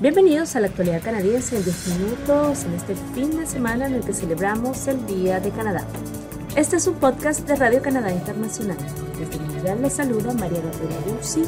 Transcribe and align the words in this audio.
Bienvenidos 0.00 0.56
a 0.56 0.60
la 0.60 0.66
actualidad 0.66 1.02
canadiense 1.02 1.56
en 1.56 1.62
10 1.62 1.88
minutos 2.00 2.64
en 2.64 2.74
este 2.74 2.96
fin 3.14 3.38
de 3.38 3.46
semana 3.46 3.86
en 3.86 3.94
el 3.94 4.04
que 4.04 4.12
celebramos 4.12 4.88
el 4.88 5.06
Día 5.06 5.38
de 5.38 5.50
Canadá. 5.50 5.86
Este 6.56 6.76
es 6.76 6.88
un 6.88 6.96
podcast 6.96 7.46
de 7.46 7.54
Radio 7.54 7.80
Canadá 7.80 8.10
Internacional. 8.10 8.76
Desde 9.16 9.38
Mundial 9.38 9.82
les 9.82 9.92
saluda 9.92 10.34
María 10.34 10.60
Gabriela 10.60 11.00
Ruzzi, 11.06 11.44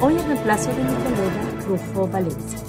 hoy 0.00 0.16
en 0.16 0.28
reemplazo 0.28 0.70
de 0.70 0.84
mi 0.84 0.94
colega 0.94 1.66
Rufo 1.66 2.06
Valencia. 2.06 2.60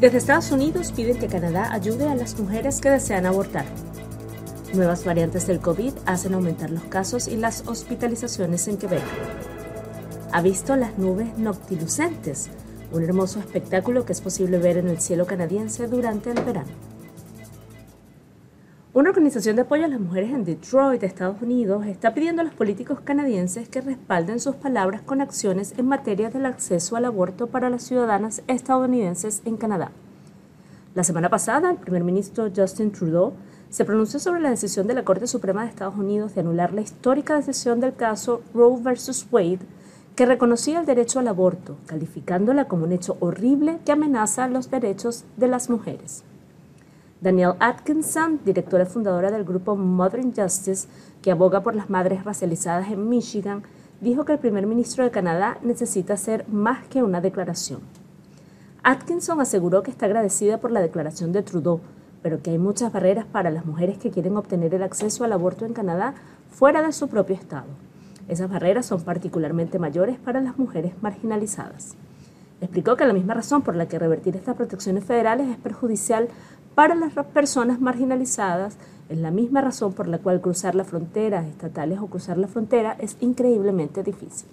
Desde 0.00 0.18
Estados 0.18 0.50
Unidos 0.50 0.90
piden 0.90 1.20
que 1.20 1.28
Canadá 1.28 1.72
ayude 1.72 2.08
a 2.08 2.16
las 2.16 2.36
mujeres 2.36 2.80
que 2.80 2.90
desean 2.90 3.26
abortar. 3.26 3.66
Nuevas 4.74 5.04
variantes 5.04 5.46
del 5.46 5.60
COVID 5.60 5.92
hacen 6.06 6.34
aumentar 6.34 6.70
los 6.70 6.84
casos 6.84 7.28
y 7.28 7.36
las 7.36 7.68
hospitalizaciones 7.68 8.66
en 8.66 8.78
Quebec. 8.78 9.04
¿Ha 10.32 10.42
visto 10.42 10.74
las 10.74 10.98
nubes 10.98 11.38
noctilucentes? 11.38 12.50
Un 12.92 13.04
hermoso 13.04 13.38
espectáculo 13.38 14.04
que 14.04 14.12
es 14.12 14.20
posible 14.20 14.58
ver 14.58 14.76
en 14.76 14.88
el 14.88 15.00
cielo 15.00 15.26
canadiense 15.26 15.86
durante 15.86 16.30
el 16.30 16.42
verano. 16.42 16.70
Una 18.92 19.10
organización 19.10 19.54
de 19.54 19.62
apoyo 19.62 19.84
a 19.84 19.88
las 19.88 20.00
mujeres 20.00 20.30
en 20.30 20.44
Detroit, 20.44 21.04
Estados 21.04 21.40
Unidos, 21.40 21.86
está 21.86 22.12
pidiendo 22.12 22.42
a 22.42 22.44
los 22.44 22.54
políticos 22.54 22.98
canadienses 23.04 23.68
que 23.68 23.80
respalden 23.80 24.40
sus 24.40 24.56
palabras 24.56 25.02
con 25.02 25.20
acciones 25.20 25.74
en 25.76 25.86
materia 25.86 26.28
del 26.28 26.44
acceso 26.44 26.96
al 26.96 27.04
aborto 27.04 27.46
para 27.46 27.70
las 27.70 27.84
ciudadanas 27.84 28.42
estadounidenses 28.48 29.42
en 29.44 29.56
Canadá. 29.56 29.92
La 30.96 31.04
semana 31.04 31.28
pasada, 31.28 31.70
el 31.70 31.76
primer 31.76 32.02
ministro 32.02 32.50
Justin 32.54 32.90
Trudeau 32.90 33.34
se 33.68 33.84
pronunció 33.84 34.18
sobre 34.18 34.40
la 34.40 34.50
decisión 34.50 34.88
de 34.88 34.94
la 34.94 35.04
Corte 35.04 35.28
Suprema 35.28 35.62
de 35.62 35.68
Estados 35.68 35.94
Unidos 35.96 36.34
de 36.34 36.40
anular 36.40 36.72
la 36.72 36.80
histórica 36.80 37.36
decisión 37.36 37.78
del 37.78 37.94
caso 37.94 38.42
Roe 38.52 38.82
vs. 38.82 39.28
Wade 39.30 39.60
que 40.20 40.26
reconocía 40.26 40.78
el 40.78 40.84
derecho 40.84 41.18
al 41.18 41.28
aborto, 41.28 41.78
calificándola 41.86 42.68
como 42.68 42.84
un 42.84 42.92
hecho 42.92 43.16
horrible 43.20 43.78
que 43.86 43.92
amenaza 43.92 44.48
los 44.48 44.70
derechos 44.70 45.24
de 45.38 45.48
las 45.48 45.70
mujeres. 45.70 46.24
Danielle 47.22 47.56
Atkinson, 47.58 48.38
directora 48.44 48.84
fundadora 48.84 49.30
del 49.30 49.44
grupo 49.44 49.76
Modern 49.76 50.34
Justice, 50.36 50.88
que 51.22 51.30
aboga 51.30 51.62
por 51.62 51.74
las 51.74 51.88
madres 51.88 52.22
racializadas 52.22 52.90
en 52.90 53.08
Michigan, 53.08 53.62
dijo 54.02 54.26
que 54.26 54.32
el 54.34 54.38
primer 54.38 54.66
ministro 54.66 55.04
de 55.04 55.10
Canadá 55.10 55.56
necesita 55.62 56.12
hacer 56.12 56.46
más 56.48 56.86
que 56.88 57.02
una 57.02 57.22
declaración. 57.22 57.80
Atkinson 58.82 59.40
aseguró 59.40 59.82
que 59.82 59.90
está 59.90 60.04
agradecida 60.04 60.60
por 60.60 60.70
la 60.70 60.82
declaración 60.82 61.32
de 61.32 61.42
Trudeau, 61.42 61.80
pero 62.22 62.42
que 62.42 62.50
hay 62.50 62.58
muchas 62.58 62.92
barreras 62.92 63.24
para 63.24 63.50
las 63.50 63.64
mujeres 63.64 63.96
que 63.96 64.10
quieren 64.10 64.36
obtener 64.36 64.74
el 64.74 64.82
acceso 64.82 65.24
al 65.24 65.32
aborto 65.32 65.64
en 65.64 65.72
Canadá 65.72 66.12
fuera 66.50 66.82
de 66.82 66.92
su 66.92 67.08
propio 67.08 67.36
estado. 67.36 67.68
Esas 68.28 68.50
barreras 68.50 68.86
son 68.86 69.02
particularmente 69.02 69.78
mayores 69.78 70.18
para 70.18 70.40
las 70.40 70.58
mujeres 70.58 70.92
marginalizadas. 71.02 71.96
Explicó 72.60 72.96
que 72.96 73.06
la 73.06 73.14
misma 73.14 73.34
razón 73.34 73.62
por 73.62 73.74
la 73.74 73.86
que 73.86 73.98
revertir 73.98 74.36
estas 74.36 74.56
protecciones 74.56 75.04
federales 75.04 75.48
es 75.48 75.56
perjudicial 75.56 76.28
para 76.74 76.94
las 76.94 77.12
personas 77.26 77.80
marginalizadas 77.80 78.76
es 79.08 79.18
la 79.18 79.30
misma 79.30 79.60
razón 79.60 79.92
por 79.92 80.06
la 80.06 80.18
cual 80.18 80.40
cruzar 80.40 80.74
las 80.74 80.86
fronteras 80.86 81.46
estatales 81.46 81.98
o 81.98 82.06
cruzar 82.06 82.38
la 82.38 82.46
frontera 82.46 82.96
es 83.00 83.16
increíblemente 83.20 84.02
difícil. 84.02 84.48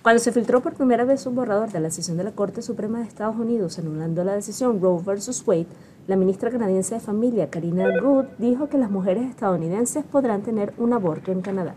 Cuando 0.00 0.20
se 0.20 0.32
filtró 0.32 0.62
por 0.62 0.74
primera 0.74 1.04
vez 1.04 1.26
un 1.26 1.34
borrador 1.34 1.70
de 1.70 1.80
la 1.80 1.88
decisión 1.88 2.16
de 2.16 2.24
la 2.24 2.32
Corte 2.32 2.62
Suprema 2.62 3.00
de 3.00 3.04
Estados 3.04 3.36
Unidos 3.36 3.78
anulando 3.78 4.24
la 4.24 4.34
decisión 4.34 4.80
Roe 4.80 5.02
vs. 5.02 5.42
Wade, 5.46 5.66
la 6.06 6.16
ministra 6.16 6.50
canadiense 6.50 6.94
de 6.94 7.00
Familia, 7.00 7.50
Karina 7.50 7.84
Good, 8.00 8.24
dijo 8.38 8.68
que 8.68 8.78
las 8.78 8.90
mujeres 8.90 9.28
estadounidenses 9.28 10.04
podrán 10.04 10.42
tener 10.42 10.72
un 10.78 10.92
aborto 10.92 11.32
en 11.32 11.42
Canadá. 11.42 11.74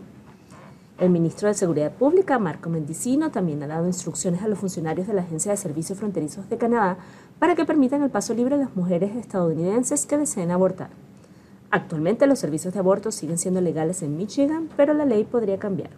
El 0.98 1.10
ministro 1.10 1.48
de 1.48 1.54
Seguridad 1.54 1.92
Pública, 1.92 2.38
Marco 2.38 2.68
Mendicino, 2.68 3.30
también 3.30 3.62
ha 3.62 3.66
dado 3.66 3.86
instrucciones 3.86 4.42
a 4.42 4.48
los 4.48 4.58
funcionarios 4.58 5.06
de 5.06 5.14
la 5.14 5.22
Agencia 5.22 5.50
de 5.50 5.56
Servicios 5.56 5.98
Fronterizos 5.98 6.48
de 6.48 6.58
Canadá 6.58 6.98
para 7.38 7.54
que 7.54 7.64
permitan 7.64 8.02
el 8.02 8.10
paso 8.10 8.34
libre 8.34 8.56
de 8.56 8.64
las 8.64 8.76
mujeres 8.76 9.16
estadounidenses 9.16 10.06
que 10.06 10.18
deseen 10.18 10.50
abortar. 10.50 10.90
Actualmente 11.70 12.26
los 12.26 12.38
servicios 12.38 12.74
de 12.74 12.80
aborto 12.80 13.10
siguen 13.10 13.38
siendo 13.38 13.62
legales 13.62 14.02
en 14.02 14.16
Michigan, 14.16 14.68
pero 14.76 14.92
la 14.92 15.06
ley 15.06 15.24
podría 15.24 15.58
cambiar. 15.58 15.90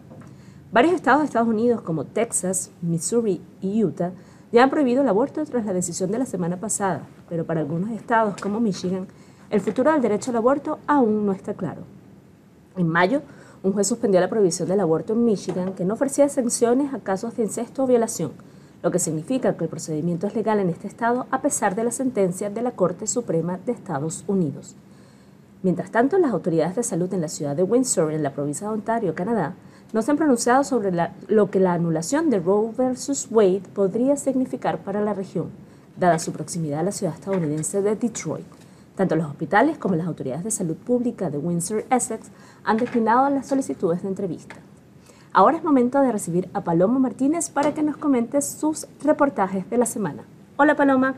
Varios 0.71 0.93
estados 0.93 1.19
de 1.21 1.25
Estados 1.25 1.49
Unidos 1.49 1.81
como 1.81 2.05
Texas, 2.05 2.71
Missouri 2.81 3.41
y 3.61 3.83
Utah 3.83 4.13
ya 4.51 4.63
han 4.63 4.69
prohibido 4.69 5.01
el 5.01 5.09
aborto 5.09 5.43
tras 5.43 5.65
la 5.65 5.73
decisión 5.73 6.11
de 6.11 6.19
la 6.19 6.25
semana 6.25 6.57
pasada, 6.57 7.05
pero 7.27 7.45
para 7.45 7.59
algunos 7.59 7.91
estados 7.91 8.35
como 8.41 8.61
Michigan, 8.61 9.07
el 9.49 9.59
futuro 9.59 9.91
del 9.91 10.01
derecho 10.01 10.31
al 10.31 10.37
aborto 10.37 10.79
aún 10.87 11.25
no 11.25 11.33
está 11.33 11.53
claro. 11.53 11.81
En 12.77 12.87
mayo, 12.87 13.21
un 13.65 13.73
juez 13.73 13.87
suspendió 13.87 14.21
la 14.21 14.29
prohibición 14.29 14.69
del 14.69 14.79
aborto 14.79 15.13
en 15.13 15.25
Michigan 15.25 15.73
que 15.73 15.85
no 15.85 15.95
ofrecía 15.95 16.29
sanciones 16.29 16.93
a 16.93 16.99
casos 16.99 17.35
de 17.35 17.41
incesto 17.41 17.83
o 17.83 17.87
violación, 17.87 18.31
lo 18.83 18.91
que 18.91 18.99
significa 18.99 19.57
que 19.57 19.63
el 19.63 19.71
procedimiento 19.71 20.27
es 20.27 20.35
legal 20.35 20.59
en 20.59 20.69
este 20.69 20.87
estado 20.87 21.25
a 21.31 21.41
pesar 21.41 21.73
de 21.73 21.83
la 21.83 21.89
sentencia 21.89 22.51
de 22.51 22.61
la 22.61 22.73
Corte 22.73 23.07
Suprema 23.07 23.57
de 23.65 23.71
Estados 23.71 24.23
Unidos. 24.27 24.75
Mientras 25.63 25.89
tanto, 25.89 26.19
las 26.19 26.31
autoridades 26.31 26.75
de 26.75 26.83
salud 26.83 27.11
en 27.11 27.21
la 27.21 27.27
ciudad 27.27 27.55
de 27.55 27.63
Windsor, 27.63 28.13
en 28.13 28.21
la 28.21 28.33
provincia 28.33 28.67
de 28.67 28.73
Ontario, 28.75 29.15
Canadá, 29.15 29.55
no 29.93 30.03
se 30.03 30.11
han 30.11 30.17
pronunciado 30.17 30.63
sobre 30.63 30.91
lo 31.27 31.49
que 31.49 31.59
la 31.59 31.73
anulación 31.73 32.29
de 32.29 32.39
Roe 32.39 32.71
vs. 32.77 33.29
Wade 33.31 33.63
podría 33.73 34.15
significar 34.15 34.83
para 34.83 35.01
la 35.01 35.15
región, 35.15 35.49
dada 35.97 36.19
su 36.19 36.31
proximidad 36.31 36.81
a 36.81 36.83
la 36.83 36.91
ciudad 36.91 37.15
estadounidense 37.15 37.81
de 37.81 37.95
Detroit. 37.95 38.45
Tanto 38.95 39.15
los 39.15 39.27
hospitales 39.27 39.77
como 39.77 39.95
las 39.95 40.07
autoridades 40.07 40.43
de 40.43 40.51
salud 40.51 40.75
pública 40.75 41.29
de 41.29 41.37
Windsor, 41.37 41.85
Essex, 41.89 42.29
han 42.63 42.77
declinado 42.77 43.29
las 43.29 43.47
solicitudes 43.47 44.01
de 44.01 44.07
entrevista. 44.07 44.55
Ahora 45.33 45.57
es 45.57 45.63
momento 45.63 45.99
de 45.99 46.13
recibir 46.13 46.49
a 46.53 46.63
Paloma 46.63 46.97
Martínez 46.97 47.49
para 47.49 47.73
que 47.73 47.83
nos 47.83 47.97
comente 47.97 48.41
sus 48.41 48.87
reportajes 49.03 49.69
de 49.69 49.77
la 49.77 49.85
semana. 49.85 50.23
Hola 50.55 50.77
Paloma. 50.77 51.15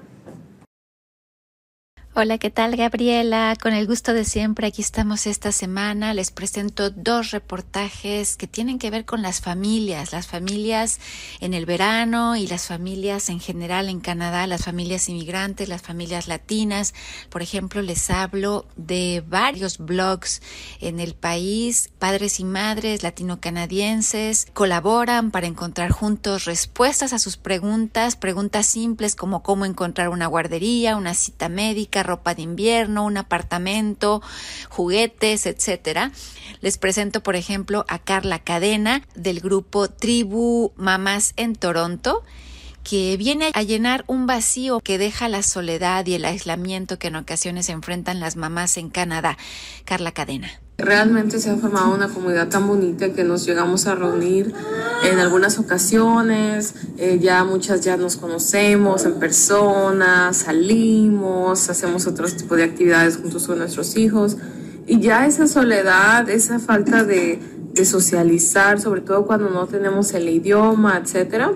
Hola, 2.20 2.40
¿qué 2.40 2.50
tal 2.50 2.76
Gabriela? 2.76 3.56
Con 3.62 3.74
el 3.74 3.86
gusto 3.86 4.12
de 4.12 4.26
siempre, 4.26 4.66
aquí 4.66 4.82
estamos 4.82 5.28
esta 5.28 5.52
semana. 5.52 6.16
Les 6.16 6.32
presento 6.32 6.90
dos 6.90 7.30
reportajes 7.30 8.38
que 8.38 8.48
tienen 8.48 8.80
que 8.80 8.90
ver 8.90 9.06
con 9.06 9.22
las 9.22 9.40
familias, 9.40 10.14
las 10.14 10.26
familias 10.26 11.00
en 11.42 11.54
el 11.54 11.68
verano 11.68 12.36
y 12.36 12.48
las 12.48 12.66
familias 12.66 13.30
en 13.30 13.40
general 13.40 13.88
en 13.88 14.00
Canadá, 14.00 14.48
las 14.48 14.66
familias 14.66 15.10
inmigrantes, 15.10 15.70
las 15.70 15.84
familias 15.84 16.28
latinas. 16.28 16.96
Por 17.30 17.44
ejemplo, 17.44 17.84
les 17.84 18.10
hablo 18.10 18.66
de 18.78 19.24
varios 19.28 19.78
blogs 19.78 20.42
en 20.82 21.00
el 21.00 21.14
país. 21.14 21.92
Padres 22.00 22.40
y 22.40 22.46
madres 22.46 23.04
latino-canadienses 23.04 24.48
colaboran 24.56 25.30
para 25.30 25.46
encontrar 25.46 25.92
juntos 25.92 26.46
respuestas 26.46 27.14
a 27.14 27.20
sus 27.20 27.38
preguntas, 27.38 28.16
preguntas 28.16 28.66
simples 28.66 29.14
como 29.14 29.44
cómo 29.44 29.66
encontrar 29.66 30.10
una 30.10 30.26
guardería, 30.26 30.96
una 30.96 31.14
cita 31.14 31.48
médica, 31.48 32.07
ropa 32.08 32.34
de 32.34 32.42
invierno, 32.42 33.06
un 33.06 33.18
apartamento, 33.18 34.24
juguetes, 34.70 35.46
etcétera. 35.46 36.12
Les 36.62 36.80
presento, 36.80 37.22
por 37.22 37.36
ejemplo, 37.36 37.86
a 37.88 38.00
Carla 38.00 38.40
Cadena 38.40 39.04
del 39.14 39.40
grupo 39.40 39.90
Tribu 39.90 40.72
Mamás 40.76 41.34
en 41.36 41.56
Toronto 41.56 42.24
que 42.84 43.18
viene 43.18 43.52
a 43.54 43.64
llenar 43.64 44.06
un 44.08 44.28
vacío 44.28 44.80
que 44.80 44.98
deja 44.98 45.28
la 45.28 45.44
soledad 45.44 46.06
y 46.06 46.14
el 46.14 46.24
aislamiento 46.24 46.98
que 46.98 47.08
en 47.08 47.18
ocasiones 47.18 47.68
enfrentan 47.68 48.22
las 48.22 48.38
mamás 48.38 48.78
en 48.78 48.90
Canadá. 48.90 49.38
Carla 49.84 50.14
Cadena. 50.14 50.62
Realmente 50.80 51.40
se 51.40 51.50
ha 51.50 51.56
formado 51.56 51.96
una 51.96 52.08
comunidad 52.08 52.50
tan 52.50 52.68
bonita 52.68 53.12
que 53.12 53.24
nos 53.24 53.48
llegamos 53.48 53.88
a 53.88 53.96
reunir 53.96 54.54
en 55.04 55.18
algunas 55.18 55.58
ocasiones, 55.58 56.76
eh, 57.00 57.18
ya 57.20 57.44
muchas 57.44 57.82
ya 57.82 57.98
nos 57.98 58.16
conocemos 58.16 59.04
en 59.06 59.16
persona, 59.16 60.34
salimos, 60.34 61.68
hacemos 61.72 62.06
otro 62.06 62.28
tipo 62.28 62.56
de 62.56 62.64
actividades 62.64 63.18
juntos 63.18 63.48
con 63.48 63.58
nuestros 63.58 63.98
hijos. 63.98 64.38
Y 64.86 65.00
ya 65.00 65.26
esa 65.26 65.48
soledad, 65.48 66.30
esa 66.30 66.60
falta 66.60 67.04
de, 67.04 67.40
de 67.74 67.86
socializar, 67.86 68.80
sobre 68.80 69.02
todo 69.02 69.26
cuando 69.26 69.50
no 69.50 69.66
tenemos 69.66 70.14
el 70.14 70.30
idioma, 70.30 71.02
etcétera, 71.04 71.54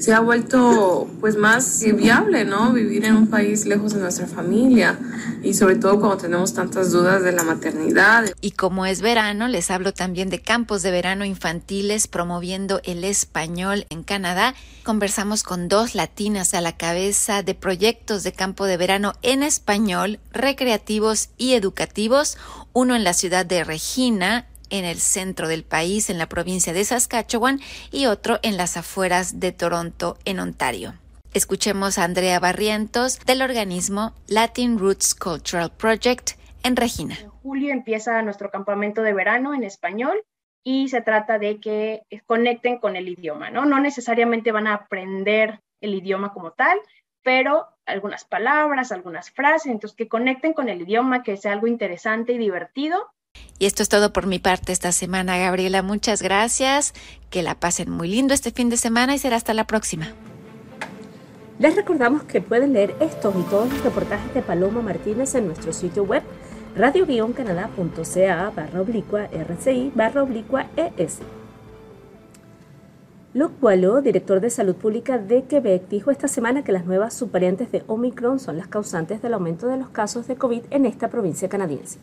se 0.00 0.14
ha 0.14 0.20
vuelto 0.20 1.08
pues 1.20 1.36
más 1.36 1.84
viable, 1.94 2.46
¿no? 2.46 2.72
Vivir 2.72 3.04
en 3.04 3.16
un 3.16 3.26
país 3.26 3.66
lejos 3.66 3.92
de 3.92 4.00
nuestra 4.00 4.26
familia 4.26 4.98
y 5.42 5.52
sobre 5.52 5.76
todo 5.76 6.00
cuando 6.00 6.16
tenemos 6.16 6.54
tantas 6.54 6.90
dudas 6.90 7.22
de 7.22 7.32
la 7.32 7.42
maternidad. 7.42 8.24
Y 8.40 8.52
como 8.52 8.86
es 8.86 9.02
verano, 9.02 9.46
les 9.46 9.70
hablo 9.70 9.92
también 9.92 10.30
de 10.30 10.40
campos 10.40 10.82
de 10.82 10.90
verano 10.90 11.26
infantiles 11.26 12.08
promoviendo 12.08 12.80
el 12.84 13.04
español 13.04 13.84
en 13.90 14.02
Canadá. 14.02 14.54
Conversamos 14.84 15.42
con 15.42 15.68
dos 15.68 15.94
latinas 15.94 16.54
a 16.54 16.62
la 16.62 16.76
cabeza 16.76 17.42
de 17.42 17.54
proyectos 17.54 18.22
de 18.22 18.32
campo 18.32 18.64
de 18.64 18.78
verano 18.78 19.12
en 19.20 19.42
español, 19.42 20.18
recreativos 20.32 21.28
y 21.36 21.52
educativos, 21.52 22.38
uno 22.72 22.96
en 22.96 23.04
la 23.04 23.12
ciudad 23.12 23.44
de 23.44 23.64
Regina 23.64 24.46
en 24.70 24.84
el 24.84 24.98
centro 24.98 25.48
del 25.48 25.64
país, 25.64 26.10
en 26.10 26.18
la 26.18 26.28
provincia 26.28 26.72
de 26.72 26.84
Saskatchewan, 26.84 27.60
y 27.92 28.06
otro 28.06 28.38
en 28.42 28.56
las 28.56 28.76
afueras 28.76 29.40
de 29.40 29.52
Toronto, 29.52 30.16
en 30.24 30.40
Ontario. 30.40 30.94
Escuchemos 31.32 31.98
a 31.98 32.04
Andrea 32.04 32.40
Barrientos 32.40 33.20
del 33.20 33.42
organismo 33.42 34.14
Latin 34.26 34.78
Roots 34.78 35.14
Cultural 35.14 35.70
Project 35.70 36.30
en 36.64 36.74
Regina. 36.74 37.16
En 37.20 37.30
julio 37.30 37.72
empieza 37.72 38.20
nuestro 38.22 38.50
campamento 38.50 39.02
de 39.02 39.12
verano 39.12 39.54
en 39.54 39.62
español 39.62 40.24
y 40.64 40.88
se 40.88 41.00
trata 41.00 41.38
de 41.38 41.60
que 41.60 42.02
conecten 42.26 42.78
con 42.78 42.96
el 42.96 43.08
idioma, 43.08 43.50
¿no? 43.50 43.64
No 43.64 43.80
necesariamente 43.80 44.52
van 44.52 44.66
a 44.66 44.74
aprender 44.74 45.60
el 45.80 45.94
idioma 45.94 46.32
como 46.32 46.50
tal, 46.50 46.78
pero 47.22 47.66
algunas 47.86 48.24
palabras, 48.24 48.92
algunas 48.92 49.30
frases, 49.30 49.70
entonces 49.72 49.96
que 49.96 50.08
conecten 50.08 50.52
con 50.52 50.68
el 50.68 50.82
idioma, 50.82 51.22
que 51.22 51.36
sea 51.36 51.52
algo 51.52 51.66
interesante 51.66 52.32
y 52.32 52.38
divertido. 52.38 53.10
Y 53.58 53.66
esto 53.66 53.82
es 53.82 53.88
todo 53.88 54.12
por 54.12 54.26
mi 54.26 54.38
parte 54.38 54.72
esta 54.72 54.92
semana, 54.92 55.36
Gabriela. 55.36 55.82
Muchas 55.82 56.22
gracias. 56.22 56.94
Que 57.28 57.42
la 57.42 57.54
pasen 57.54 57.90
muy 57.90 58.08
lindo 58.08 58.34
este 58.34 58.50
fin 58.50 58.70
de 58.70 58.76
semana 58.76 59.14
y 59.14 59.18
será 59.18 59.36
hasta 59.36 59.54
la 59.54 59.66
próxima. 59.66 60.08
Les 61.58 61.76
recordamos 61.76 62.22
que 62.22 62.40
pueden 62.40 62.72
leer 62.72 62.96
estos 63.00 63.34
y 63.36 63.42
todos 63.50 63.70
los 63.70 63.84
reportajes 63.84 64.32
de 64.32 64.40
Paloma 64.40 64.80
Martínez 64.80 65.34
en 65.34 65.46
nuestro 65.46 65.74
sitio 65.74 66.04
web 66.04 66.22
radio-canadá.ca 66.74 68.52
barra 68.56 68.80
oblicua 68.80 69.26
rci 69.26 69.92
barra 69.94 70.22
oblicua 70.22 70.68
es. 70.96 71.18
Luc 73.34 73.52
director 74.02 74.40
de 74.40 74.50
Salud 74.50 74.74
Pública 74.74 75.18
de 75.18 75.44
Quebec, 75.44 75.86
dijo 75.88 76.10
esta 76.10 76.28
semana 76.28 76.64
que 76.64 76.72
las 76.72 76.84
nuevas 76.84 77.14
subvariantes 77.14 77.70
de 77.70 77.84
Omicron 77.86 78.40
son 78.40 78.56
las 78.56 78.66
causantes 78.66 79.22
del 79.22 79.34
aumento 79.34 79.66
de 79.66 79.76
los 79.76 79.90
casos 79.90 80.26
de 80.26 80.36
COVID 80.36 80.62
en 80.70 80.86
esta 80.86 81.08
provincia 81.10 81.48
canadiense. 81.48 81.98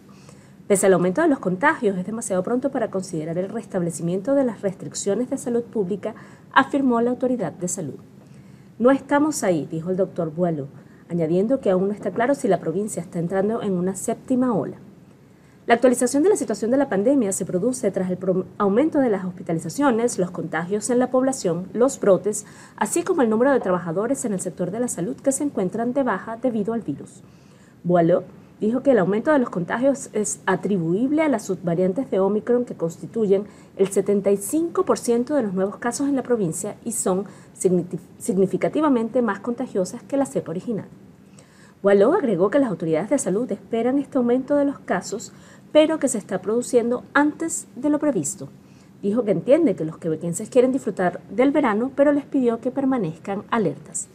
Pese 0.67 0.85
al 0.85 0.93
aumento 0.93 1.21
de 1.21 1.29
los 1.29 1.39
contagios, 1.39 1.97
es 1.97 2.05
demasiado 2.05 2.43
pronto 2.43 2.71
para 2.71 2.91
considerar 2.91 3.37
el 3.37 3.47
restablecimiento 3.47 4.35
de 4.35 4.43
las 4.43 4.61
restricciones 4.61 5.29
de 5.29 5.37
salud 5.37 5.63
pública, 5.63 6.13
afirmó 6.51 6.99
la 6.99 7.11
autoridad 7.11 7.53
de 7.53 7.69
salud. 7.69 7.95
No 8.77 8.91
estamos 8.91 9.43
ahí, 9.43 9.65
dijo 9.71 9.91
el 9.91 9.97
doctor 9.97 10.29
Boileau, 10.29 10.67
añadiendo 11.09 11.61
que 11.61 11.69
aún 11.69 11.87
no 11.87 11.93
está 11.93 12.11
claro 12.11 12.35
si 12.35 12.49
la 12.49 12.59
provincia 12.59 13.01
está 13.01 13.17
entrando 13.17 13.61
en 13.61 13.73
una 13.73 13.95
séptima 13.95 14.53
ola. 14.53 14.75
La 15.67 15.75
actualización 15.75 16.23
de 16.23 16.29
la 16.29 16.35
situación 16.35 16.69
de 16.69 16.77
la 16.77 16.89
pandemia 16.89 17.31
se 17.31 17.45
produce 17.45 17.89
tras 17.91 18.11
el 18.11 18.17
aumento 18.57 18.99
de 18.99 19.09
las 19.09 19.23
hospitalizaciones, 19.23 20.19
los 20.19 20.31
contagios 20.31 20.89
en 20.89 20.99
la 20.99 21.11
población, 21.11 21.69
los 21.73 21.97
brotes, 21.99 22.45
así 22.75 23.03
como 23.03 23.21
el 23.21 23.29
número 23.29 23.51
de 23.53 23.59
trabajadores 23.61 24.25
en 24.25 24.33
el 24.33 24.41
sector 24.41 24.71
de 24.71 24.81
la 24.81 24.87
salud 24.89 25.15
que 25.15 25.31
se 25.31 25.45
encuentran 25.45 25.93
de 25.93 26.03
baja 26.03 26.37
debido 26.37 26.73
al 26.73 26.81
virus. 26.81 27.21
Boileau 27.83 28.23
dijo 28.59 28.81
que 28.81 28.91
el 28.91 28.99
aumento 28.99 29.31
de 29.31 29.39
los 29.39 29.49
contagios 29.49 30.09
es 30.13 30.39
atribuible 30.45 31.21
a 31.21 31.29
las 31.29 31.45
subvariantes 31.45 32.09
de 32.09 32.19
Omicron 32.19 32.65
que 32.65 32.75
constituyen 32.75 33.45
el 33.75 33.89
75% 33.89 35.35
de 35.35 35.43
los 35.43 35.53
nuevos 35.53 35.77
casos 35.77 36.07
en 36.07 36.15
la 36.15 36.23
provincia 36.23 36.75
y 36.83 36.91
son 36.91 37.25
significativamente 37.53 39.21
más 39.21 39.39
contagiosas 39.39 40.03
que 40.03 40.17
la 40.17 40.25
cepa 40.25 40.51
original. 40.51 40.85
Boileau 41.83 42.13
agregó 42.13 42.49
que 42.49 42.59
las 42.59 42.69
autoridades 42.69 43.11
de 43.11 43.19
salud 43.19 43.51
esperan 43.51 43.99
este 43.99 44.17
aumento 44.17 44.55
de 44.55 44.65
los 44.65 44.79
casos 44.79 45.31
pero 45.71 45.99
que 45.99 46.07
se 46.07 46.17
está 46.17 46.41
produciendo 46.41 47.03
antes 47.13 47.67
de 47.75 47.89
lo 47.89 47.99
previsto. 47.99 48.49
Dijo 49.01 49.23
que 49.23 49.31
entiende 49.31 49.75
que 49.75 49.85
los 49.85 49.97
quebequenses 49.97 50.49
quieren 50.49 50.71
disfrutar 50.71 51.21
del 51.29 51.51
verano, 51.51 51.91
pero 51.95 52.11
les 52.11 52.25
pidió 52.25 52.59
que 52.59 52.71
permanezcan 52.71 53.43
alertas. 53.51 54.07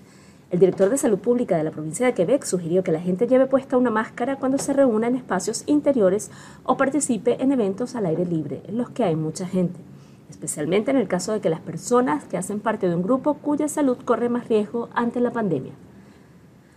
El 0.53 0.59
director 0.59 0.91
de 0.91 0.99
salud 0.99 1.19
pública 1.19 1.57
de 1.57 1.65
la 1.65 1.71
provincia 1.71 2.05
de 2.05 2.13
Quebec 2.13 2.45
sugirió 2.45 2.85
que 2.85 2.93
la 2.93 3.01
gente 3.01 3.27
lleve 3.27 3.47
puesta 3.47 3.79
una 3.79 3.91
máscara 3.91 4.37
cuando 4.37 4.59
se 4.59 4.75
reúna 4.75 5.07
en 5.07 5.17
espacios 5.17 5.65
interiores 5.65 6.31
o 6.65 6.77
participe 6.77 7.43
en 7.43 7.53
eventos 7.53 7.97
al 7.97 8.05
aire 8.05 8.27
libre, 8.27 8.61
en 8.69 8.77
los 8.77 8.91
que 8.91 9.03
hay 9.03 9.17
mucha 9.17 9.47
gente, 9.47 9.81
especialmente 10.29 10.91
en 10.91 10.99
el 10.99 11.09
caso 11.09 11.33
de 11.33 11.41
que 11.41 11.49
las 11.49 11.61
personas 11.61 12.25
que 12.27 12.37
hacen 12.37 12.61
parte 12.61 12.87
de 12.87 12.95
un 12.95 13.03
grupo 13.03 13.33
cuya 13.39 13.67
salud 13.67 13.97
corre 14.05 14.29
más 14.29 14.47
riesgo 14.47 14.91
ante 14.93 15.21
la 15.21 15.31
pandemia. 15.31 15.73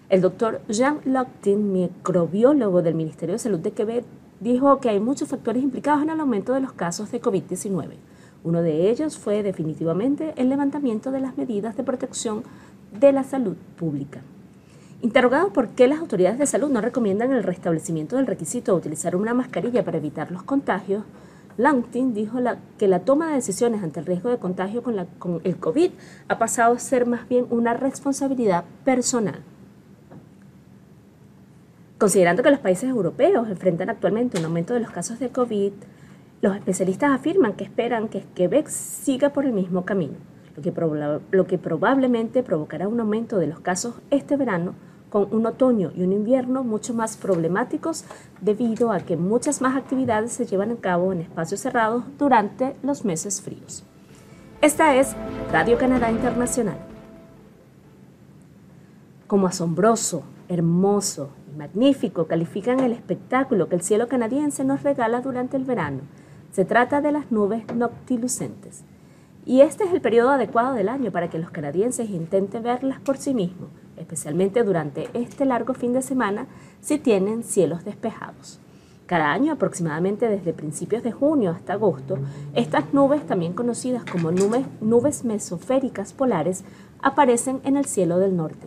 El 0.07 0.21
doctor 0.21 0.61
Jean 0.69 1.01
Loctin, 1.03 1.73
microbiólogo 1.73 2.81
del 2.81 2.95
Ministerio 2.95 3.33
de 3.33 3.39
Salud 3.39 3.59
de 3.59 3.71
Quebec, 3.71 4.05
dijo 4.39 4.79
que 4.79 4.87
hay 4.87 5.01
muchos 5.01 5.27
factores 5.27 5.61
implicados 5.61 6.01
en 6.01 6.11
el 6.11 6.19
aumento 6.21 6.53
de 6.53 6.61
los 6.61 6.71
casos 6.71 7.11
de 7.11 7.21
COVID-19. 7.21 7.89
Uno 8.45 8.61
de 8.61 8.91
ellos 8.91 9.17
fue 9.17 9.41
definitivamente 9.41 10.33
el 10.37 10.49
levantamiento 10.49 11.11
de 11.11 11.19
las 11.19 11.35
medidas 11.35 11.75
de 11.75 11.83
protección 11.83 12.43
de 12.99 13.11
la 13.11 13.23
salud 13.23 13.55
pública. 13.77 14.21
Interrogado 15.01 15.53
por 15.53 15.69
qué 15.69 15.87
las 15.87 15.99
autoridades 15.99 16.39
de 16.39 16.47
salud 16.47 16.69
no 16.69 16.81
recomiendan 16.81 17.31
el 17.31 17.43
restablecimiento 17.43 18.15
del 18.15 18.27
requisito 18.27 18.71
de 18.71 18.77
utilizar 18.79 19.15
una 19.15 19.33
mascarilla 19.33 19.83
para 19.83 19.97
evitar 19.97 20.31
los 20.31 20.43
contagios, 20.43 21.03
Langton 21.57 22.13
dijo 22.13 22.39
que 22.77 22.87
la 22.87 22.99
toma 22.99 23.29
de 23.29 23.35
decisiones 23.35 23.81
ante 23.81 23.99
el 23.99 24.05
riesgo 24.05 24.29
de 24.29 24.39
contagio 24.39 24.83
con, 24.83 24.95
con 25.19 25.41
el 25.43 25.57
COVID 25.57 25.91
ha 26.27 26.37
pasado 26.37 26.73
a 26.73 26.79
ser 26.79 27.05
más 27.05 27.29
bien 27.29 27.45
una 27.49 27.73
responsabilidad 27.73 28.65
personal. 28.83 29.41
Considerando 31.97 32.43
que 32.43 32.51
los 32.51 32.59
países 32.59 32.89
europeos 32.89 33.47
enfrentan 33.47 33.89
actualmente 33.89 34.37
un 34.37 34.45
aumento 34.45 34.73
de 34.73 34.81
los 34.81 34.91
casos 34.91 35.17
de 35.19 35.29
COVID, 35.29 35.71
los 36.41 36.55
especialistas 36.57 37.11
afirman 37.11 37.53
que 37.53 37.63
esperan 37.63 38.09
que 38.09 38.25
Quebec 38.35 38.67
siga 38.67 39.29
por 39.29 39.45
el 39.45 39.53
mismo 39.53 39.85
camino, 39.85 40.15
lo 40.55 40.63
que, 40.63 40.73
lo 41.31 41.47
que 41.47 41.57
probablemente 41.57 42.43
provocará 42.43 42.87
un 42.87 42.99
aumento 42.99 43.37
de 43.37 43.47
los 43.47 43.59
casos 43.59 43.95
este 44.09 44.37
verano 44.37 44.73
con 45.09 45.33
un 45.33 45.45
otoño 45.45 45.91
y 45.95 46.03
un 46.03 46.11
invierno 46.11 46.63
mucho 46.63 46.93
más 46.93 47.15
problemáticos 47.15 48.05
debido 48.41 48.91
a 48.91 48.99
que 48.99 49.17
muchas 49.17 49.61
más 49.61 49.75
actividades 49.75 50.33
se 50.33 50.45
llevan 50.45 50.71
a 50.71 50.75
cabo 50.75 51.13
en 51.13 51.21
espacios 51.21 51.61
cerrados 51.61 52.03
durante 52.17 52.75
los 52.83 53.05
meses 53.05 53.41
fríos. 53.41 53.83
Esta 54.61 54.95
es 54.95 55.15
Radio 55.51 55.77
Canadá 55.77 56.11
Internacional. 56.11 56.77
Como 59.27 59.47
asombroso, 59.47 60.23
hermoso 60.49 61.29
magnífico 61.57 62.27
califican 62.27 62.79
el 62.79 62.91
espectáculo 62.91 63.69
que 63.69 63.75
el 63.75 63.81
cielo 63.81 64.07
canadiense 64.07 64.63
nos 64.63 64.83
regala 64.83 65.21
durante 65.21 65.57
el 65.57 65.63
verano. 65.63 66.01
Se 66.51 66.65
trata 66.65 67.01
de 67.01 67.11
las 67.11 67.31
nubes 67.31 67.63
noctilucentes. 67.73 68.83
Y 69.45 69.61
este 69.61 69.83
es 69.83 69.93
el 69.93 70.01
periodo 70.01 70.31
adecuado 70.31 70.73
del 70.73 70.89
año 70.89 71.11
para 71.11 71.29
que 71.29 71.37
los 71.37 71.51
canadienses 71.51 72.09
intenten 72.09 72.63
verlas 72.63 72.99
por 72.99 73.17
sí 73.17 73.33
mismos, 73.33 73.69
especialmente 73.95 74.63
durante 74.63 75.07
este 75.13 75.45
largo 75.45 75.73
fin 75.73 75.93
de 75.93 76.01
semana 76.01 76.47
si 76.81 76.97
tienen 76.97 77.43
cielos 77.43 77.85
despejados. 77.85 78.59
Cada 79.05 79.31
año, 79.31 79.53
aproximadamente 79.53 80.27
desde 80.29 80.51
principios 80.51 81.03
de 81.03 81.11
junio 81.11 81.51
hasta 81.51 81.73
agosto, 81.73 82.17
estas 82.55 82.91
nubes, 82.91 83.23
también 83.27 83.53
conocidas 83.53 84.03
como 84.03 84.31
nubes, 84.31 84.65
nubes 84.81 85.23
mesoféricas 85.23 86.11
polares, 86.11 86.63
aparecen 87.03 87.61
en 87.63 87.77
el 87.77 87.85
cielo 87.85 88.17
del 88.17 88.35
norte. 88.35 88.65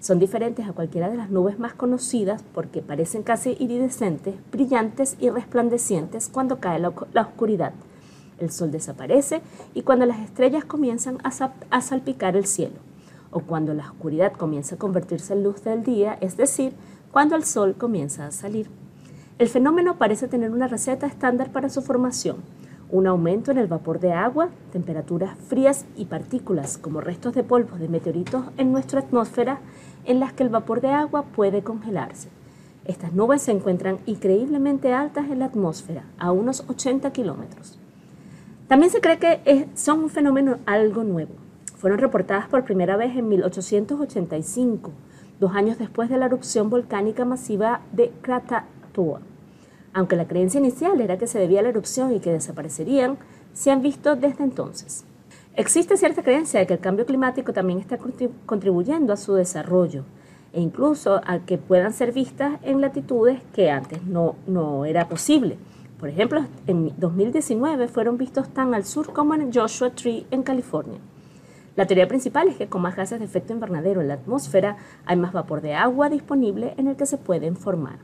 Son 0.00 0.18
diferentes 0.18 0.68
a 0.68 0.72
cualquiera 0.72 1.08
de 1.08 1.16
las 1.16 1.30
nubes 1.30 1.58
más 1.58 1.72
conocidas 1.72 2.42
porque 2.54 2.82
parecen 2.82 3.22
casi 3.22 3.56
iridescentes, 3.58 4.34
brillantes 4.52 5.16
y 5.18 5.30
resplandecientes 5.30 6.28
cuando 6.28 6.58
cae 6.60 6.78
la, 6.78 6.90
oscuridad. 7.22 7.72
El 8.40 8.50
sol 8.50 8.70
desaparece 8.70 9.42
y 9.74 9.82
cuando 9.82 10.06
las 10.06 10.18
estrellas 10.20 10.64
comienzan 10.64 11.18
a, 11.22 11.80
salpicar 11.80 12.36
el 12.36 12.46
cielo, 12.46 12.76
o 13.30 13.40
cuando 13.40 13.74
la 13.74 13.90
oscuridad 13.90 14.32
comienza 14.32 14.74
a 14.74 14.78
convertirse 14.78 15.34
en 15.34 15.44
luz 15.44 15.62
del 15.62 15.84
día, 15.84 16.18
es 16.20 16.36
decir, 16.36 16.72
cuando 17.12 17.36
el 17.36 17.44
sol 17.44 17.76
comienza 17.76 18.26
a 18.26 18.32
salir. 18.32 18.68
El 19.38 19.48
fenómeno 19.48 19.98
parece 19.98 20.26
tener 20.26 20.50
una 20.50 20.68
receta 20.68 21.06
estándar 21.06 21.52
para 21.52 21.68
su 21.68 21.82
formación, 21.82 22.38
un 22.90 23.06
aumento 23.06 23.50
en 23.50 23.58
el 23.58 23.68
vapor 23.68 24.00
de 24.00 24.12
agua, 24.12 24.48
temperaturas 24.72 25.38
frías 25.38 25.84
y 25.96 26.06
partículas 26.06 26.78
como 26.78 27.00
restos 27.00 27.34
de 27.34 27.44
polvos 27.44 27.78
de 27.78 27.88
meteoritos 27.88 28.44
en 28.56 28.72
nuestra 28.72 29.00
atmósfera 29.00 29.60
en 30.04 30.18
las 30.18 30.32
que 30.32 30.42
el 30.42 30.48
vapor 30.48 30.80
de 30.80 30.88
agua 30.88 31.22
puede 31.22 31.62
congelarse. 31.62 32.28
Estas 32.84 33.12
nubes 33.12 33.42
se 33.42 33.52
encuentran 33.52 33.98
increíblemente 34.06 34.92
altas 34.92 35.30
en 35.30 35.38
la 35.38 35.44
atmósfera, 35.46 36.04
a 36.18 36.32
unos 36.32 36.64
80 36.68 37.12
kilómetros. 37.12 37.78
También 38.70 38.92
se 38.92 39.00
cree 39.00 39.18
que 39.18 39.66
son 39.74 39.98
un 39.98 40.10
fenómeno 40.10 40.58
algo 40.64 41.02
nuevo. 41.02 41.32
Fueron 41.76 41.98
reportadas 41.98 42.46
por 42.46 42.62
primera 42.62 42.96
vez 42.96 43.16
en 43.16 43.28
1885, 43.28 44.92
dos 45.40 45.56
años 45.56 45.76
después 45.76 46.08
de 46.08 46.16
la 46.16 46.26
erupción 46.26 46.70
volcánica 46.70 47.24
masiva 47.24 47.80
de 47.90 48.12
Krakatoa. 48.22 49.22
Aunque 49.92 50.14
la 50.14 50.28
creencia 50.28 50.60
inicial 50.60 51.00
era 51.00 51.18
que 51.18 51.26
se 51.26 51.40
debía 51.40 51.58
a 51.58 51.62
la 51.64 51.70
erupción 51.70 52.14
y 52.14 52.20
que 52.20 52.30
desaparecerían, 52.30 53.18
se 53.54 53.72
han 53.72 53.82
visto 53.82 54.14
desde 54.14 54.44
entonces. 54.44 55.04
Existe 55.56 55.96
cierta 55.96 56.22
creencia 56.22 56.60
de 56.60 56.68
que 56.68 56.74
el 56.74 56.80
cambio 56.80 57.06
climático 57.06 57.52
también 57.52 57.80
está 57.80 57.98
contribuyendo 58.46 59.12
a 59.12 59.16
su 59.16 59.34
desarrollo 59.34 60.04
e 60.52 60.60
incluso 60.60 61.20
a 61.26 61.40
que 61.40 61.58
puedan 61.58 61.92
ser 61.92 62.12
vistas 62.12 62.60
en 62.62 62.80
latitudes 62.80 63.40
que 63.52 63.68
antes 63.68 64.04
no, 64.04 64.36
no 64.46 64.84
era 64.84 65.08
posible. 65.08 65.58
Por 66.00 66.08
ejemplo, 66.08 66.46
en 66.66 66.94
2019 66.96 67.86
fueron 67.86 68.16
vistos 68.16 68.48
tan 68.48 68.74
al 68.74 68.86
sur 68.86 69.12
como 69.12 69.34
en 69.34 69.52
Joshua 69.52 69.90
Tree 69.90 70.26
en 70.30 70.42
California. 70.42 70.98
La 71.76 71.86
teoría 71.86 72.08
principal 72.08 72.48
es 72.48 72.56
que 72.56 72.68
con 72.68 72.80
más 72.80 72.96
gases 72.96 73.18
de 73.18 73.26
efecto 73.26 73.52
invernadero 73.52 74.00
en 74.00 74.08
la 74.08 74.14
atmósfera 74.14 74.78
hay 75.04 75.18
más 75.18 75.34
vapor 75.34 75.60
de 75.60 75.74
agua 75.74 76.08
disponible 76.08 76.72
en 76.78 76.88
el 76.88 76.96
que 76.96 77.04
se 77.04 77.18
pueden 77.18 77.54
formar. 77.54 77.98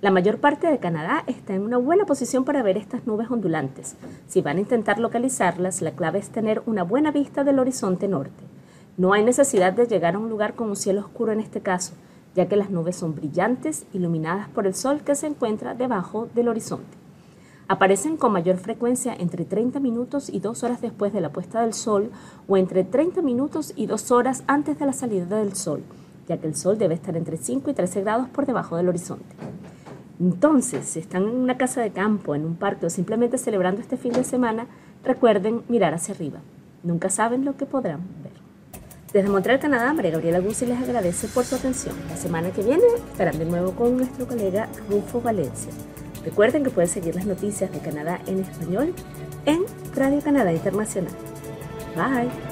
La 0.00 0.10
mayor 0.10 0.38
parte 0.38 0.66
de 0.66 0.78
Canadá 0.78 1.22
está 1.28 1.54
en 1.54 1.62
una 1.62 1.76
buena 1.76 2.06
posición 2.06 2.44
para 2.44 2.62
ver 2.64 2.76
estas 2.76 3.06
nubes 3.06 3.30
ondulantes. 3.30 3.94
Si 4.26 4.40
van 4.40 4.56
a 4.56 4.60
intentar 4.60 4.98
localizarlas, 4.98 5.82
la 5.82 5.92
clave 5.92 6.18
es 6.18 6.30
tener 6.30 6.60
una 6.66 6.82
buena 6.82 7.12
vista 7.12 7.44
del 7.44 7.60
horizonte 7.60 8.08
norte. 8.08 8.42
No 8.96 9.12
hay 9.12 9.22
necesidad 9.22 9.74
de 9.74 9.86
llegar 9.86 10.16
a 10.16 10.18
un 10.18 10.28
lugar 10.28 10.54
con 10.54 10.70
un 10.70 10.76
cielo 10.76 11.02
oscuro 11.02 11.30
en 11.30 11.40
este 11.40 11.60
caso, 11.60 11.94
ya 12.34 12.48
que 12.48 12.56
las 12.56 12.70
nubes 12.70 12.96
son 12.96 13.14
brillantes, 13.14 13.86
iluminadas 13.92 14.48
por 14.48 14.66
el 14.66 14.74
sol 14.74 15.00
que 15.00 15.14
se 15.14 15.26
encuentra 15.26 15.74
debajo 15.74 16.28
del 16.34 16.48
horizonte. 16.48 16.98
Aparecen 17.68 18.16
con 18.16 18.32
mayor 18.32 18.56
frecuencia 18.56 19.14
entre 19.14 19.44
30 19.44 19.78
minutos 19.78 20.28
y 20.28 20.40
2 20.40 20.64
horas 20.64 20.80
después 20.80 21.12
de 21.12 21.20
la 21.20 21.30
puesta 21.30 21.60
del 21.60 21.72
sol 21.72 22.10
o 22.48 22.56
entre 22.56 22.82
30 22.82 23.22
minutos 23.22 23.72
y 23.76 23.86
2 23.86 24.10
horas 24.10 24.42
antes 24.48 24.78
de 24.78 24.86
la 24.86 24.92
salida 24.92 25.38
del 25.38 25.54
sol, 25.54 25.82
ya 26.26 26.38
que 26.38 26.48
el 26.48 26.56
sol 26.56 26.78
debe 26.78 26.94
estar 26.94 27.16
entre 27.16 27.36
5 27.36 27.70
y 27.70 27.74
13 27.74 28.00
grados 28.00 28.28
por 28.28 28.46
debajo 28.46 28.76
del 28.76 28.88
horizonte. 28.88 29.36
Entonces, 30.18 30.84
si 30.84 30.98
están 30.98 31.22
en 31.22 31.36
una 31.36 31.56
casa 31.56 31.80
de 31.80 31.92
campo, 31.92 32.34
en 32.34 32.44
un 32.44 32.56
parque 32.56 32.86
o 32.86 32.90
simplemente 32.90 33.38
celebrando 33.38 33.80
este 33.80 33.96
fin 33.96 34.12
de 34.12 34.24
semana, 34.24 34.66
recuerden 35.04 35.62
mirar 35.68 35.94
hacia 35.94 36.14
arriba. 36.14 36.40
Nunca 36.82 37.08
saben 37.08 37.44
lo 37.44 37.56
que 37.56 37.66
podrán. 37.66 38.00
Desde 39.12 39.28
Montreal, 39.28 39.58
Canadá, 39.58 39.92
María 39.92 40.12
Gabriela 40.12 40.38
Guzzi 40.38 40.66
les 40.66 40.80
agradece 40.80 41.26
por 41.28 41.44
su 41.44 41.56
atención. 41.56 41.96
La 42.08 42.16
semana 42.16 42.50
que 42.52 42.62
viene 42.62 42.84
estarán 43.10 43.38
de 43.38 43.44
nuevo 43.44 43.72
con 43.72 43.96
nuestro 43.96 44.26
colega 44.26 44.68
Rufo 44.88 45.20
Valencia. 45.20 45.72
Recuerden 46.24 46.62
que 46.62 46.70
pueden 46.70 46.88
seguir 46.88 47.16
las 47.16 47.26
noticias 47.26 47.72
de 47.72 47.80
Canadá 47.80 48.20
en 48.26 48.40
español 48.40 48.94
en 49.46 49.62
Radio 49.96 50.20
Canadá 50.20 50.52
Internacional. 50.52 51.12
Bye. 51.96 52.49